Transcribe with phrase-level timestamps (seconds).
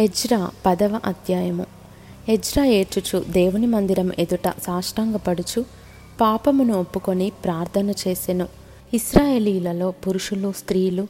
[0.00, 1.66] Ezra పదవ అధ్యాయము.
[2.28, 5.64] Ezra ఏడ్చుచు దేవుని మందిరం ఎదుట సాష్టాంగపడుచు
[6.20, 8.48] పాపమును ఒప్పుకొని ప్రార్థన చేసెను.
[8.94, 11.02] ఇస్రాయేలీలలో పురుషులు స్త్రీలు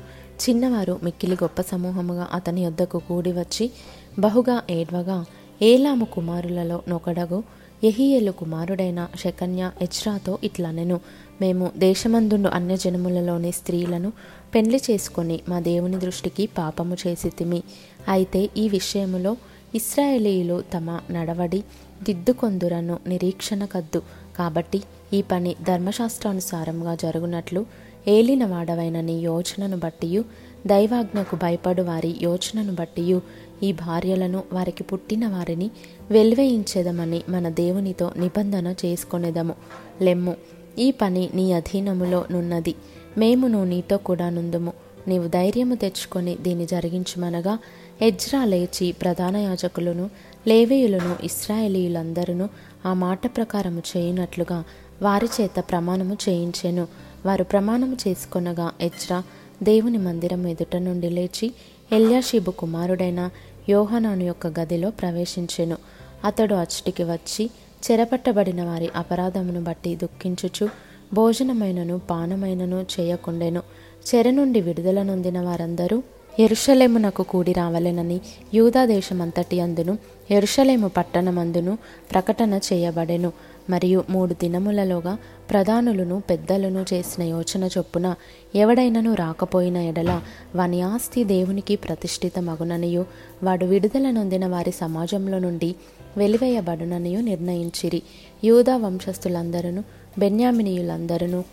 [0.43, 3.71] చిన్నవారు మిక్కిలి గొప్ప సమూహముగా అతని యొద్దకు కూడి వచ్చి
[4.19, 5.25] బహుగా ఏడ్వగా
[5.63, 7.43] ఏలాము కుమారులలో నొకడగు
[7.85, 11.01] యెహీయేలు కుమారుడైన శకన్య ఎజ్రాతో ఇట్లనెను.
[11.41, 14.13] మేము దేశమందుండు అన్యజనములలోని స్త్రీలను
[14.55, 17.63] పెండ్లి చేసుకొని మా దేవుని దృష్టికి పాపము చేసితిమి.
[18.09, 19.37] అయితే ఈ విషయములో
[19.75, 21.65] ఇస్రాయేలీయులు తమ నడవడి
[22.03, 24.03] దిద్దుకొందురను నిరీక్షణ కద్దు.
[24.37, 27.67] కాబట్టి ఈ పని ధర్మశాస్త్రానుసారంగా జరుగునట్లు
[28.09, 30.25] ఏలినవాడవైన నీ యోచనను బట్టియు
[30.67, 33.23] దైవాజ్ఞకు భయపడు వారి యోచనను బట్టియు
[33.63, 35.71] ఈ భార్యలను వారికి పుట్టిన వారిని
[36.11, 39.55] వెల్వేయించేదమని మన దేవునితో నిబంధన చేసుకొనేదము.
[40.03, 40.37] లెమ్ము
[40.79, 42.75] ఈ పని నీ అధీనములో నున్నది.
[43.19, 44.73] మేమును నీతో కూడా నుందుము.
[45.09, 47.59] నీవు ధైర్యము తెచ్చుకొని దీన్ని జరిగించమనగా
[48.03, 50.11] ఎజ్రా లేచి ప్రధాన యాజకులను
[50.49, 52.49] లేవేయులను ఇస్రాయేలీయులందరూ
[52.87, 54.65] ఆ మాట ప్రకారము చేయునట్లుగా
[55.03, 56.89] వారి చేత ప్రమాణము చేయించెను.
[57.27, 59.23] వారు ప్రమాణము చేసుకొనగా ఎజ్రా
[59.63, 61.53] దేవుని మందిరం ఎదుట నుండి లేచి
[61.93, 63.31] ఎల్యాషీబు కుమారుడైన
[63.71, 65.77] యోహనాను యొక్క గదిలో ప్రవేశించెను.
[66.25, 67.45] అతడు అచ్చటికి వచ్చి
[67.85, 70.69] చెరపట్టబడిన వారి అపరాధమును బట్టి దుఃఖించుచు
[71.15, 73.63] భోజనమైనను పానమైనను చేయకుండెను.
[74.09, 76.03] చెర నుండి విడుదల నొందిన వారందరూ
[76.39, 78.21] ఎరుషలేమునకు కూడి రావలెనని
[78.55, 79.99] యూదా దేశమంతటి అందును
[80.31, 81.79] ఎరుషలేము పట్టణమందును
[82.13, 83.31] ప్రకటన చేయబడెను.
[83.71, 85.19] మరియు మూడు దినములలోగా
[85.51, 88.15] ప్రధానులను పెద్దలను చేసిన యోచన చొప్పున
[88.55, 90.21] ఎవడైనను రాకపోయిన ఎడల
[90.57, 93.07] వాని ఆస్తి దేవునికి ప్రతిష్ఠితమగుననియు
[93.43, 95.75] వాడు విడుదల నొందిన వారి సమాజంలో నుండి
[96.17, 98.03] వెలివేయబడుననియు నిర్ణయించిరి.
[98.45, 99.83] యూదా వంశస్థులందరూ
[100.19, 101.45] బెన్యామినీయులందరూ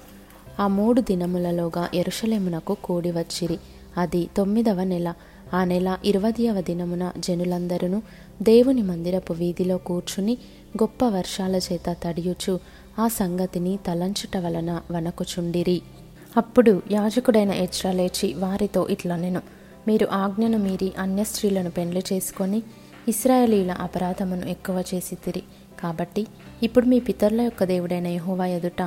[0.59, 3.57] ఆ మూడు దినములలోగా ఎరుషలేమునకు కూడి వచ్చిరి
[3.97, 5.13] అది తొమ్మిదవ నెల.
[5.53, 8.01] ఆ నెల ఇరవదియవ దినమున జనులందరూ
[8.41, 10.37] దేవుని మందిరపు వీధిలో కూర్చుని
[10.81, 12.53] గొప్ప వర్షాల చేత తడియుచు
[12.99, 15.81] ఆ సంగతిని తలంచుట వలన వనకుచుండిరి
[16.37, 19.41] అప్పుడు యాజకుడైన ఎచ్రా లేచి వారితో ఇట్లనెను
[19.87, 22.59] మీరు ఆజ్ఞను మీరి అన్య స్త్రీలను పెండ్లి చేసుకొని
[23.07, 25.43] ఇస్రాయేలీల అపరాధమును ఎక్కువ చేసితిరి.
[25.81, 26.23] కాబట్టి
[26.63, 28.81] ఇప్పుడు మీ పితరుల యొక్క దేవుడైన యహోవా ఎదుట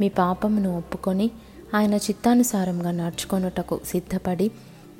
[0.00, 1.26] మీ పాపమును ఒప్పుకొని
[1.74, 4.50] ఆయన చిత్తానుసారంగా నడుచుకొనుటకు సిద్ధపడి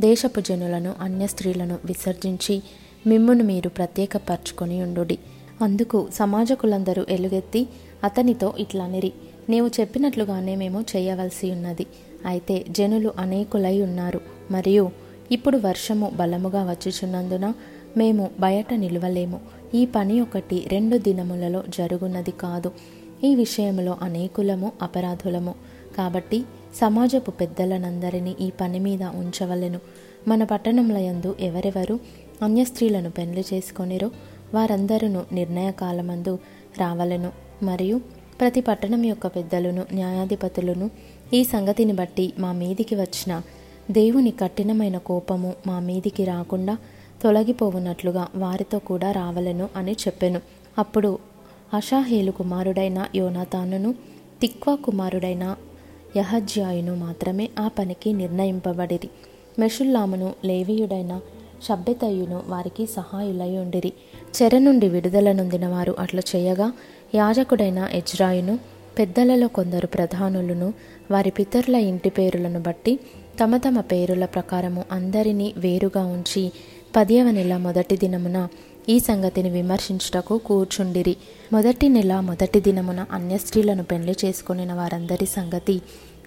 [0.01, 2.63] దేశపు జనులను అన్య స్త్రీలను విసర్జించి
[3.07, 5.19] మిమ్మును మీరు ప్రత్యేకపరచుకొని ఉండుడి.
[5.63, 7.69] అందుకు సమాజకులందరూ ఎలుగెత్తి
[8.05, 9.13] అతనితో ఇట్లనిరి
[9.49, 11.87] నీవు చెప్పినట్లుగానే మేము చేయవలసి ఉన్నది.
[12.27, 14.21] అయితే జనులు అనేకులై ఉన్నారు.
[14.51, 14.91] మరియు
[15.33, 17.53] ఇప్పుడు వర్షము బలముగా వచ్చుచున్నందున
[17.97, 19.41] మేము బయట నిలవలేము.
[19.75, 22.73] ఈ పని ఒకటి రెండు దినములలో జరుగున్నది కాదు.
[23.25, 25.55] ఈ విషయంలో అనేకులము అపరాధులము.
[25.97, 26.45] కాబట్టి
[26.75, 29.81] సమాజపు పెద్దలనందరినీ ఈ పని మీద ఉంచవలెను.
[30.29, 32.01] మన పట్టణంలో యందు ఎవరెవరు
[32.43, 33.13] అన్య స్త్రీలను
[33.55, 34.11] చేసుకొనిరో
[34.55, 36.39] వారందరూ నిర్ణయకాలమందు
[36.81, 37.33] రావలను.
[37.65, 38.01] మరియు
[38.41, 40.91] ప్రతి పట్టణం యొక్క పెద్దలను న్యాయాధిపతులను
[41.35, 43.43] ఈ సంగతిని బట్టి మా మీదికి వచ్చిన
[43.91, 46.79] దేవుని కఠినమైన కోపము మా మీదికి రాకుండా
[47.23, 50.41] తొలగిపోవునట్లుగా వారితో కూడా రావలను అని చెప్పెను.
[50.79, 51.19] అప్పుడు
[51.75, 53.95] అషాహేలు కుమారుడైన యోనాతానును
[54.41, 55.57] తిక్వా కుమారుడైన
[56.17, 59.11] యహజ్యాయును మాత్రమే ఆ పనికి నిర్ణయింపబడిరి.
[59.59, 61.21] మెషుల్లామును లేవీయుడైన
[61.63, 63.93] షబ్బెతయ్యును వారికి సహాయులై ఉండిరి
[64.43, 66.73] చెర నుండి విడుదల నొందిన వారు అట్లా చేయగా
[67.15, 68.59] యాజకుడైన ఎజ్రాయును
[68.99, 70.75] పెద్దలలో కొందరు ప్రధానులను
[71.11, 73.01] వారి పితరుల ఇంటి పేరులను బట్టి
[73.43, 76.53] తమ తమ పేరుల ప్రకారము అందరినీ వేరుగా ఉంచి
[76.97, 78.49] పదియవ నెల మొదటి దినమున
[78.89, 81.17] ఈ సంగతిని విమర్శించుటకు కూర్చుండిరి.
[81.53, 85.83] మొదటి నెల మొదటి దినమున అన్య స్త్రీలను పెళ్ళి చేసుకుని వారందరి సంగతి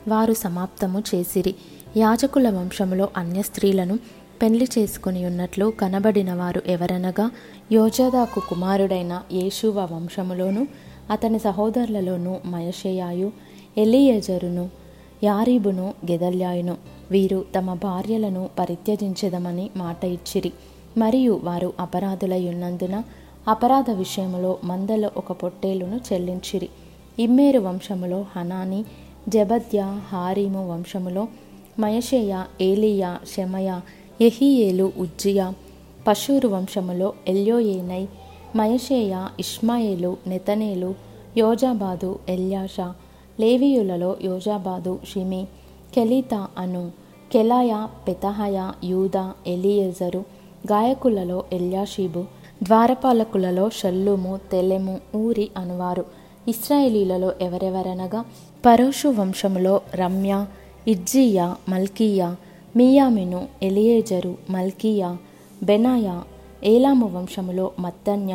[0.07, 1.55] వారు సమాప్తము చేసిరి.
[1.97, 3.99] యాజకుల వంశములో అన్య స్త్రీలను
[4.41, 7.31] పెళ్ళి చేసుకుని ఉన్నట్లు కనబడిన వారు ఎవరనగా
[7.71, 10.67] యోజదాకు కుమారుడైన యేషువ వంశములోను
[11.11, 13.31] అతని సహోదరులలోను మయషేయాయు
[13.77, 14.69] ఎలియజరును
[15.23, 16.77] యారీబును గెదల్యాయును
[17.11, 20.51] వీరు తమ భార్యలను పరిత్యజించదమని మాట ఇచ్చిరి.
[20.97, 23.03] మరియు వారు అపరాధులై ఉన్నందున
[23.47, 26.69] అపరాధ విషయములో మందలో ఒక పొట్టేలును చెల్లించిరి.
[27.19, 28.85] ఇమ్మేరు వంశములో హనాని
[29.29, 31.27] జబద్య హారీము వంశములో
[31.79, 33.79] మయషేయ ఏలియా శమయ
[34.19, 35.47] ఎహియేలు ఉజ్జియా
[36.07, 38.03] పశూరు వంశములో ఎల్యోయేనై
[38.55, 40.89] మయషేయ ఇష్మాయేలు నెతనేలు
[41.37, 42.87] యోజాబాదు ఎల్యాషా
[43.39, 45.41] లేవీయులలో యోజాబాదు షిమి
[45.93, 46.83] కెలిత అను
[47.33, 47.73] కెలాయ
[48.07, 50.21] పెతహయ యూదా ఎలియజరు
[50.69, 52.23] గాయకులలో ఎల్యాషీబు
[52.63, 56.03] ద్వారపాలకులలో షల్లుము తెలెము ఊరి అనువారు
[56.47, 58.21] ఇస్రాయేలీలలో ఎవరెవరనగా
[58.65, 60.33] పరోషు వంశములో రమ్య
[60.87, 62.29] ఇజ్జియా మల్కీయా
[62.77, 65.09] మియామిను ఎలియేజరు మల్కియా
[65.61, 66.15] బెనాయా
[66.63, 68.33] ఏలాము వంశములో మత్తన్య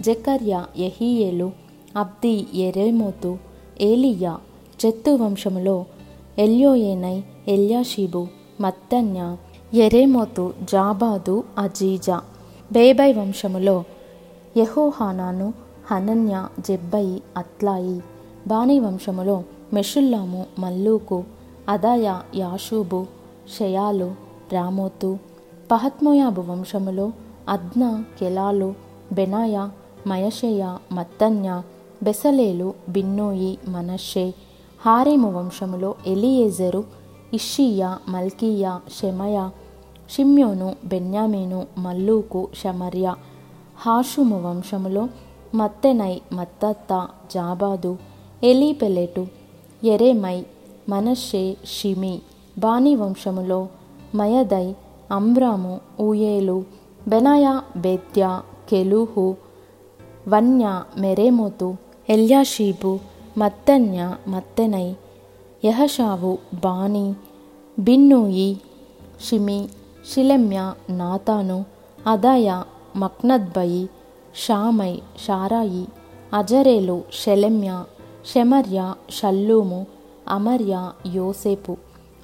[0.00, 1.48] జకర్య యహీయేలు
[1.96, 2.34] అబ్ది
[2.64, 3.30] ఎరేమోతు
[3.80, 4.32] ఏలియా
[4.78, 5.76] జత్తు వంశములో
[6.38, 7.16] ఎల్యోయేనై
[7.48, 8.22] ఎల్యాషీబు
[8.60, 9.20] మత్తన్య
[9.78, 12.16] ఎరేమోతు జాబాదు అజీజా
[12.70, 13.76] బేబై వంశములో
[14.56, 15.48] యహోహానాను
[15.90, 16.34] హనన్య
[16.66, 17.96] జెబ్బయి అత్లాయి
[18.46, 19.36] బాణి వంశములో
[19.72, 21.18] మెషుల్లాము మల్లూకు
[21.68, 22.06] అదాయ
[22.36, 23.00] యాషూబు
[23.56, 24.08] షయాలు
[24.52, 25.10] రామోతు
[25.72, 27.06] పహత్మోయాబు వంశములో
[27.54, 27.82] అద్న
[28.18, 28.68] కెలాలు
[29.12, 29.56] బెనాయ
[30.10, 30.62] మయషేయ
[30.92, 31.48] మత్తన్య
[32.02, 34.26] బెసలేలు బిన్నోయి మనషే
[34.80, 36.82] హారేము వంశములో ఎలియేజరు
[37.38, 39.38] ఇషియా మల్కీయా షెమయ
[40.14, 43.08] షిమ్యోను బెన్యామీను మల్లూకు షమర్య
[43.82, 45.04] హాషుము వంశములో
[45.54, 46.92] మత్తెనై మత్తత్త
[47.34, 47.92] జాబాదు
[48.42, 49.22] ఎలీపెలెటు
[49.82, 50.38] ఎరేమై
[50.88, 51.44] మనషే
[51.74, 52.14] షిమి.
[52.60, 53.60] బాణి వంశములో
[54.14, 54.66] మయదై
[55.12, 56.56] అమ్రాము ఊయేలు
[57.08, 57.46] బెనయ
[57.76, 58.22] బేత్య
[58.70, 59.26] కెలుహు
[60.28, 60.66] వన్య
[60.98, 61.68] మెరేమోతు
[62.08, 62.92] ఎల్యాషీబు
[63.38, 64.88] మత్తన్య మత్తెనై
[65.64, 66.32] యహషావు
[66.64, 67.06] బాణి
[67.78, 68.50] బిన్నూయి
[69.26, 69.60] షిమి
[70.10, 70.60] షిలెమ్య
[70.90, 71.58] నాతాను
[72.06, 72.48] అదయ
[72.96, 73.82] మక్నద్బయి
[74.36, 74.92] షామై
[75.26, 75.84] షారాయి
[76.34, 77.70] అజరేలు షెలెమ్య
[78.32, 78.80] షెమర్య
[79.10, 79.80] షల్లూము
[80.28, 80.74] అమర్య
[81.14, 81.72] యోసేపు.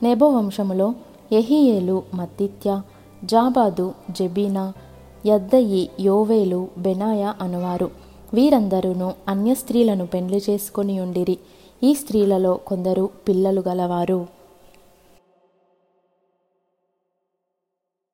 [0.03, 0.95] నెబో వంశములో
[1.33, 2.81] ఎహియేలు మత్తిత్య
[3.25, 4.73] జాబాదు జెబీనా
[5.27, 7.91] యద్దయి యోవేలు బెనాయ అనువారు.
[8.35, 11.39] వీరందరూ అన్య స్త్రీలను పెండ్లి చేసుకొని ఉండిరి.
[11.83, 14.27] ఈ స్త్రీలలో కొందరు పిల్లలు గలవారు.